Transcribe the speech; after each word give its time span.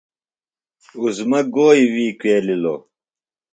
عظمیٰ 1.03 1.43
گوئی 1.55 1.83
وی 1.93 2.07
کُویلِلوۡ؟ 2.19 2.79